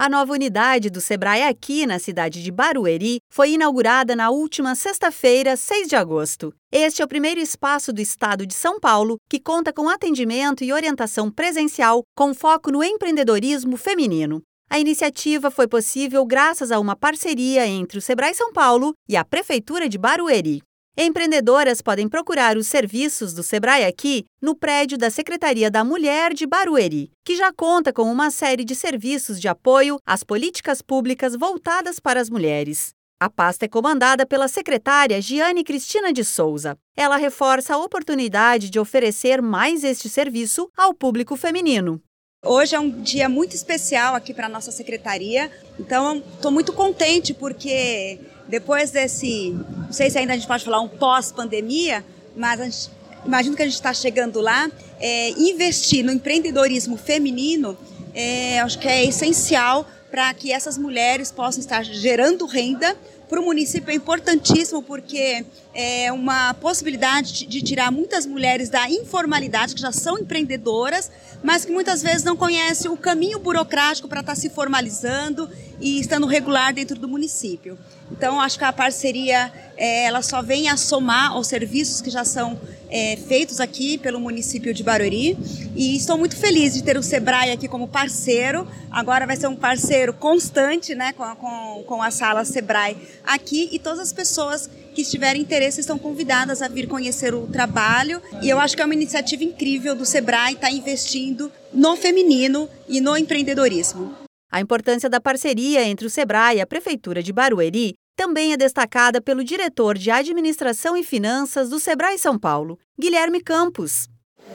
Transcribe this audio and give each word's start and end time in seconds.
A 0.00 0.08
nova 0.08 0.32
unidade 0.32 0.88
do 0.88 0.98
Sebrae 0.98 1.42
aqui 1.42 1.84
na 1.84 1.98
cidade 1.98 2.42
de 2.42 2.50
Barueri 2.50 3.18
foi 3.30 3.50
inaugurada 3.50 4.16
na 4.16 4.30
última 4.30 4.74
sexta-feira, 4.74 5.58
6 5.58 5.88
de 5.88 5.94
agosto. 5.94 6.54
Este 6.72 7.02
é 7.02 7.04
o 7.04 7.08
primeiro 7.08 7.38
espaço 7.38 7.92
do 7.92 8.00
estado 8.00 8.46
de 8.46 8.54
São 8.54 8.80
Paulo 8.80 9.18
que 9.28 9.38
conta 9.38 9.74
com 9.74 9.90
atendimento 9.90 10.64
e 10.64 10.72
orientação 10.72 11.30
presencial 11.30 12.02
com 12.16 12.32
foco 12.32 12.72
no 12.72 12.82
empreendedorismo 12.82 13.76
feminino. 13.76 14.40
A 14.70 14.78
iniciativa 14.78 15.50
foi 15.50 15.68
possível 15.68 16.24
graças 16.24 16.72
a 16.72 16.80
uma 16.80 16.96
parceria 16.96 17.66
entre 17.66 17.98
o 17.98 18.00
Sebrae 18.00 18.34
São 18.34 18.54
Paulo 18.54 18.94
e 19.06 19.18
a 19.18 19.22
Prefeitura 19.22 19.86
de 19.86 19.98
Barueri. 19.98 20.62
Empreendedoras 21.02 21.80
podem 21.80 22.06
procurar 22.06 22.58
os 22.58 22.66
serviços 22.66 23.32
do 23.32 23.42
Sebrae 23.42 23.86
aqui 23.86 24.26
no 24.38 24.54
prédio 24.54 24.98
da 24.98 25.08
Secretaria 25.08 25.70
da 25.70 25.82
Mulher 25.82 26.34
de 26.34 26.46
Barueri, 26.46 27.10
que 27.24 27.34
já 27.34 27.50
conta 27.50 27.90
com 27.90 28.02
uma 28.02 28.30
série 28.30 28.66
de 28.66 28.74
serviços 28.74 29.40
de 29.40 29.48
apoio 29.48 29.98
às 30.04 30.22
políticas 30.22 30.82
públicas 30.82 31.34
voltadas 31.34 31.98
para 31.98 32.20
as 32.20 32.28
mulheres. 32.28 32.90
A 33.18 33.30
pasta 33.30 33.64
é 33.64 33.68
comandada 33.68 34.26
pela 34.26 34.46
secretária 34.46 35.22
Giane 35.22 35.64
Cristina 35.64 36.12
de 36.12 36.22
Souza. 36.22 36.76
Ela 36.94 37.16
reforça 37.16 37.72
a 37.72 37.78
oportunidade 37.78 38.68
de 38.68 38.78
oferecer 38.78 39.40
mais 39.40 39.84
este 39.84 40.06
serviço 40.06 40.68
ao 40.76 40.92
público 40.92 41.34
feminino. 41.34 41.98
Hoje 42.44 42.74
é 42.74 42.80
um 42.80 42.90
dia 42.90 43.26
muito 43.26 43.56
especial 43.56 44.14
aqui 44.14 44.34
para 44.34 44.46
a 44.46 44.50
nossa 44.50 44.70
secretaria, 44.70 45.50
então 45.78 46.22
estou 46.34 46.50
muito 46.50 46.74
contente 46.74 47.32
porque 47.32 48.18
depois 48.50 48.90
desse, 48.90 49.56
não 49.86 49.92
sei 49.92 50.10
se 50.10 50.18
ainda 50.18 50.32
a 50.32 50.36
gente 50.36 50.46
pode 50.46 50.64
falar 50.64 50.80
um 50.80 50.88
pós-pandemia, 50.88 52.04
mas 52.36 52.58
gente, 52.58 52.90
imagino 53.24 53.54
que 53.56 53.62
a 53.62 53.64
gente 53.64 53.74
está 53.74 53.94
chegando 53.94 54.40
lá, 54.40 54.70
é, 54.98 55.30
investir 55.30 56.04
no 56.04 56.10
empreendedorismo 56.10 56.96
feminino, 56.96 57.78
é, 58.12 58.58
acho 58.58 58.78
que 58.78 58.88
é 58.88 59.04
essencial 59.04 59.88
para 60.10 60.34
que 60.34 60.52
essas 60.52 60.76
mulheres 60.76 61.30
possam 61.30 61.60
estar 61.60 61.84
gerando 61.84 62.44
renda 62.44 62.96
para 63.30 63.40
o 63.40 63.44
município 63.44 63.92
é 63.92 63.94
importantíssimo 63.94 64.82
porque 64.82 65.46
é 65.72 66.10
uma 66.10 66.52
possibilidade 66.54 67.46
de 67.46 67.62
tirar 67.62 67.92
muitas 67.92 68.26
mulheres 68.26 68.68
da 68.68 68.90
informalidade, 68.90 69.72
que 69.76 69.80
já 69.80 69.92
são 69.92 70.18
empreendedoras, 70.18 71.08
mas 71.40 71.64
que 71.64 71.70
muitas 71.70 72.02
vezes 72.02 72.24
não 72.24 72.36
conhecem 72.36 72.90
o 72.90 72.96
caminho 72.96 73.38
burocrático 73.38 74.08
para 74.08 74.18
estar 74.18 74.34
se 74.34 74.50
formalizando 74.50 75.48
e 75.80 76.00
estando 76.00 76.26
regular 76.26 76.74
dentro 76.74 76.98
do 76.98 77.06
município. 77.06 77.78
Então, 78.10 78.40
acho 78.40 78.58
que 78.58 78.64
a 78.64 78.72
parceria 78.72 79.52
é, 79.76 80.06
ela 80.06 80.22
só 80.22 80.42
vem 80.42 80.68
a 80.68 80.76
somar 80.76 81.30
aos 81.30 81.46
serviços 81.46 82.00
que 82.00 82.10
já 82.10 82.24
são 82.24 82.60
é, 82.90 83.16
feitos 83.16 83.60
aqui 83.60 83.96
pelo 83.96 84.20
município 84.20 84.74
de 84.74 84.82
Barueri 84.82 85.38
e 85.74 85.96
estou 85.96 86.18
muito 86.18 86.36
feliz 86.36 86.74
de 86.74 86.82
ter 86.82 86.96
o 86.96 87.02
Sebrae 87.02 87.52
aqui 87.52 87.68
como 87.68 87.88
parceiro. 87.88 88.66
Agora 88.90 89.26
vai 89.26 89.36
ser 89.36 89.46
um 89.46 89.56
parceiro 89.56 90.12
constante 90.12 90.94
né, 90.94 91.12
com, 91.12 91.24
com, 91.36 91.84
com 91.86 92.02
a 92.02 92.10
sala 92.10 92.44
Sebrae 92.44 92.96
aqui 93.24 93.68
e 93.72 93.78
todas 93.78 94.00
as 94.00 94.12
pessoas 94.12 94.68
que 94.94 95.04
tiverem 95.04 95.40
interesse 95.40 95.80
estão 95.80 95.98
convidadas 95.98 96.60
a 96.60 96.68
vir 96.68 96.88
conhecer 96.88 97.32
o 97.34 97.46
trabalho. 97.46 98.20
E 98.42 98.48
eu 98.48 98.58
acho 98.58 98.74
que 98.74 98.82
é 98.82 98.84
uma 98.84 98.94
iniciativa 98.94 99.44
incrível 99.44 99.94
do 99.94 100.04
Sebrae 100.04 100.54
estar 100.54 100.68
tá 100.68 100.72
investindo 100.72 101.50
no 101.72 101.96
feminino 101.96 102.68
e 102.88 103.00
no 103.00 103.16
empreendedorismo. 103.16 104.14
A 104.52 104.60
importância 104.60 105.08
da 105.08 105.20
parceria 105.20 105.84
entre 105.84 106.06
o 106.06 106.10
Sebrae 106.10 106.56
e 106.56 106.60
a 106.60 106.66
Prefeitura 106.66 107.22
de 107.22 107.32
Barueri 107.32 107.94
também 108.20 108.52
é 108.52 108.56
destacada 108.58 109.18
pelo 109.18 109.42
diretor 109.42 109.96
de 109.96 110.10
Administração 110.10 110.94
e 110.94 111.02
Finanças 111.02 111.70
do 111.70 111.80
Sebrae 111.80 112.18
São 112.18 112.38
Paulo, 112.38 112.78
Guilherme 113.00 113.40
Campos. 113.40 114.10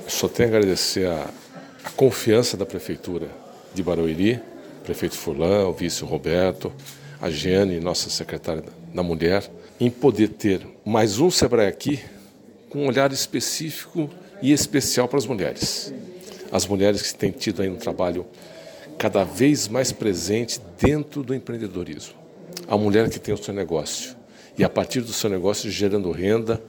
Só 0.07 0.27
tenho 0.27 0.49
a 0.49 0.57
agradecer 0.57 1.07
a, 1.07 1.27
a 1.83 1.89
confiança 1.89 2.55
da 2.55 2.63
Prefeitura 2.63 3.27
de 3.73 3.81
Barueri, 3.81 4.39
prefeito 4.83 5.17
Furlan, 5.17 5.67
o 5.67 5.73
vice 5.73 6.03
Roberto, 6.03 6.71
a 7.19 7.31
Giane, 7.31 7.79
nossa 7.79 8.07
secretária 8.07 8.63
da 8.93 9.01
Mulher, 9.01 9.49
em 9.79 9.89
poder 9.89 10.27
ter 10.27 10.61
mais 10.85 11.17
um 11.17 11.31
Sebrae 11.31 11.65
aqui 11.65 11.99
com 12.69 12.83
um 12.83 12.87
olhar 12.87 13.11
específico 13.11 14.11
e 14.43 14.51
especial 14.51 15.07
para 15.07 15.17
as 15.17 15.25
mulheres. 15.25 15.91
As 16.51 16.67
mulheres 16.67 17.01
que 17.11 17.17
têm 17.17 17.31
tido 17.31 17.63
aí 17.63 17.69
um 17.69 17.77
trabalho 17.77 18.27
cada 18.95 19.23
vez 19.23 19.67
mais 19.67 19.91
presente 19.91 20.61
dentro 20.79 21.23
do 21.23 21.33
empreendedorismo. 21.33 22.24
A 22.67 22.77
mulher 22.77 23.09
que 23.09 23.19
tem 23.19 23.33
o 23.33 23.37
seu 23.37 23.53
negócio 23.53 24.15
e 24.57 24.63
a 24.63 24.69
partir 24.69 25.01
do 25.01 25.13
seu 25.13 25.29
negócio 25.29 25.69
gerando 25.69 26.11
renda, 26.11 26.61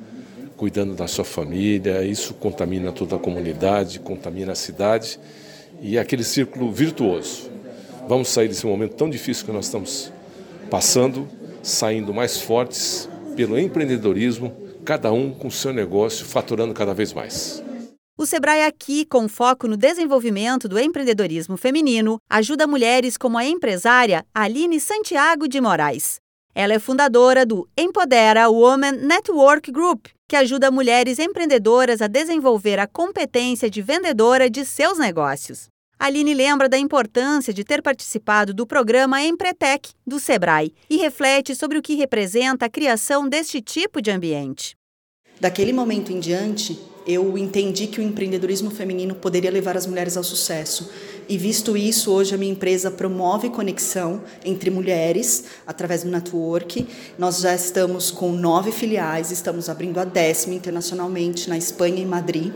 cuidando 0.56 0.94
da 0.94 1.06
sua 1.06 1.24
família, 1.24 2.04
isso 2.04 2.34
contamina 2.34 2.92
toda 2.92 3.16
a 3.16 3.18
comunidade, 3.18 4.00
contamina 4.00 4.52
a 4.52 4.54
cidade 4.54 5.18
e 5.80 5.96
é 5.96 6.00
aquele 6.00 6.24
círculo 6.24 6.70
virtuoso. 6.70 7.50
Vamos 8.08 8.28
sair 8.28 8.48
desse 8.48 8.66
momento 8.66 8.94
tão 8.94 9.08
difícil 9.08 9.46
que 9.46 9.52
nós 9.52 9.66
estamos 9.66 10.12
passando, 10.70 11.28
saindo 11.62 12.12
mais 12.12 12.40
fortes 12.40 13.08
pelo 13.34 13.58
empreendedorismo, 13.58 14.52
cada 14.84 15.12
um 15.12 15.30
com 15.32 15.48
o 15.48 15.50
seu 15.50 15.72
negócio, 15.72 16.24
faturando 16.26 16.74
cada 16.74 16.94
vez 16.94 17.12
mais. 17.12 17.62
O 18.18 18.24
Sebrae 18.24 18.62
Aqui, 18.62 19.04
com 19.04 19.28
foco 19.28 19.68
no 19.68 19.76
desenvolvimento 19.76 20.66
do 20.66 20.78
empreendedorismo 20.78 21.54
feminino, 21.58 22.18
ajuda 22.30 22.66
mulheres 22.66 23.18
como 23.18 23.36
a 23.36 23.44
empresária 23.44 24.24
Aline 24.34 24.80
Santiago 24.80 25.46
de 25.46 25.60
Moraes. 25.60 26.18
Ela 26.54 26.72
é 26.72 26.78
fundadora 26.78 27.44
do 27.44 27.68
Empodera 27.76 28.48
Women 28.48 28.92
Network 28.92 29.70
Group, 29.70 30.06
que 30.26 30.34
ajuda 30.34 30.70
mulheres 30.70 31.18
empreendedoras 31.18 32.00
a 32.00 32.06
desenvolver 32.06 32.78
a 32.78 32.86
competência 32.86 33.68
de 33.68 33.82
vendedora 33.82 34.48
de 34.48 34.64
seus 34.64 34.96
negócios. 34.96 35.68
Aline 35.98 36.32
lembra 36.32 36.70
da 36.70 36.78
importância 36.78 37.52
de 37.52 37.64
ter 37.64 37.82
participado 37.82 38.54
do 38.54 38.66
programa 38.66 39.22
Empretec 39.22 39.90
do 40.06 40.18
Sebrae 40.18 40.72
e 40.88 40.96
reflete 40.96 41.54
sobre 41.54 41.76
o 41.76 41.82
que 41.82 41.94
representa 41.94 42.64
a 42.64 42.70
criação 42.70 43.28
deste 43.28 43.60
tipo 43.60 44.00
de 44.00 44.10
ambiente. 44.10 44.74
Daquele 45.38 45.74
momento 45.74 46.10
em 46.10 46.18
diante, 46.18 46.95
eu 47.06 47.38
entendi 47.38 47.86
que 47.86 48.00
o 48.00 48.02
empreendedorismo 48.02 48.70
feminino 48.70 49.14
poderia 49.14 49.50
levar 49.50 49.76
as 49.76 49.86
mulheres 49.86 50.16
ao 50.16 50.24
sucesso. 50.24 50.90
E 51.28 51.38
visto 51.38 51.76
isso, 51.76 52.12
hoje 52.12 52.34
a 52.34 52.38
minha 52.38 52.52
empresa 52.52 52.90
promove 52.90 53.48
conexão 53.48 54.22
entre 54.44 54.70
mulheres 54.70 55.44
através 55.66 56.02
do 56.02 56.10
network. 56.10 56.86
Nós 57.18 57.40
já 57.40 57.54
estamos 57.54 58.10
com 58.10 58.32
nove 58.32 58.72
filiais, 58.72 59.30
estamos 59.30 59.68
abrindo 59.68 59.98
a 59.98 60.04
décima 60.04 60.54
internacionalmente 60.54 61.48
na 61.48 61.56
Espanha 61.56 62.02
e 62.02 62.06
Madrid. 62.06 62.52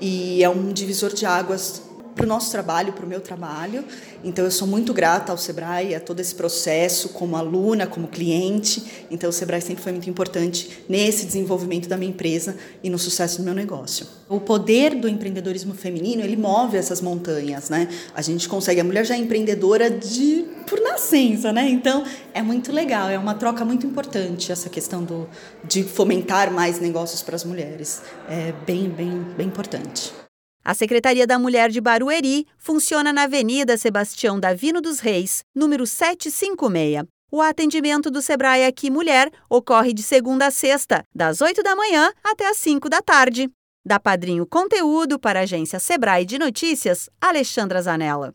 E 0.00 0.42
é 0.42 0.48
um 0.48 0.72
divisor 0.72 1.12
de 1.12 1.26
águas 1.26 1.82
para 2.14 2.24
o 2.24 2.28
nosso 2.28 2.50
trabalho, 2.50 2.92
para 2.92 3.04
o 3.04 3.08
meu 3.08 3.20
trabalho. 3.20 3.84
Então, 4.24 4.44
eu 4.44 4.50
sou 4.50 4.68
muito 4.68 4.92
grata 4.92 5.32
ao 5.32 5.38
Sebrae, 5.38 5.94
a 5.94 6.00
todo 6.00 6.20
esse 6.20 6.34
processo, 6.34 7.10
como 7.10 7.36
aluna, 7.36 7.86
como 7.86 8.08
cliente. 8.08 9.06
Então, 9.10 9.30
o 9.30 9.32
Sebrae 9.32 9.60
sempre 9.60 9.82
foi 9.82 9.92
muito 9.92 10.08
importante 10.08 10.84
nesse 10.88 11.26
desenvolvimento 11.26 11.88
da 11.88 11.96
minha 11.96 12.10
empresa 12.10 12.56
e 12.82 12.90
no 12.90 12.98
sucesso 12.98 13.38
do 13.38 13.44
meu 13.44 13.54
negócio. 13.54 14.06
O 14.28 14.40
poder 14.40 14.94
do 14.94 15.08
empreendedorismo 15.08 15.74
feminino, 15.74 16.22
ele 16.22 16.36
move 16.36 16.76
essas 16.76 17.00
montanhas, 17.00 17.68
né? 17.68 17.88
A 18.14 18.22
gente 18.22 18.48
consegue, 18.48 18.80
a 18.80 18.84
mulher 18.84 19.04
já 19.04 19.14
é 19.14 19.18
empreendedora 19.18 19.90
de 19.90 20.44
por 20.66 20.80
nascença, 20.80 21.52
né? 21.52 21.68
Então, 21.68 22.04
é 22.32 22.40
muito 22.40 22.72
legal, 22.72 23.08
é 23.08 23.18
uma 23.18 23.34
troca 23.34 23.64
muito 23.64 23.86
importante 23.86 24.52
essa 24.52 24.70
questão 24.70 25.04
do, 25.04 25.28
de 25.64 25.82
fomentar 25.82 26.52
mais 26.52 26.80
negócios 26.80 27.22
para 27.22 27.36
as 27.36 27.44
mulheres. 27.44 28.02
É 28.28 28.52
bem, 28.66 28.88
bem, 28.88 29.22
bem 29.36 29.46
importante. 29.46 30.21
A 30.64 30.74
Secretaria 30.74 31.26
da 31.26 31.40
Mulher 31.40 31.70
de 31.70 31.80
Barueri 31.80 32.46
funciona 32.56 33.12
na 33.12 33.24
Avenida 33.24 33.76
Sebastião 33.76 34.38
Davino 34.38 34.80
dos 34.80 35.00
Reis, 35.00 35.42
número 35.52 35.84
756. 35.84 37.04
O 37.32 37.40
atendimento 37.40 38.12
do 38.12 38.22
Sebrae 38.22 38.64
Aqui 38.64 38.88
Mulher 38.88 39.28
ocorre 39.50 39.92
de 39.92 40.04
segunda 40.04 40.46
a 40.46 40.50
sexta, 40.52 41.04
das 41.12 41.40
8 41.40 41.64
da 41.64 41.74
manhã 41.74 42.12
até 42.22 42.48
as 42.48 42.58
5 42.58 42.88
da 42.88 43.02
tarde. 43.02 43.50
Da 43.84 43.98
Padrinho 43.98 44.46
Conteúdo 44.46 45.18
para 45.18 45.40
a 45.40 45.42
agência 45.42 45.80
Sebrae 45.80 46.24
de 46.24 46.38
Notícias, 46.38 47.10
Alexandra 47.20 47.82
Zanella. 47.82 48.30